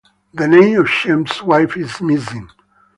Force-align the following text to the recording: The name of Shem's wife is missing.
The 0.33 0.47
name 0.47 0.79
of 0.79 0.89
Shem's 0.89 1.43
wife 1.43 1.77
is 1.77 2.01
missing. 2.01 2.49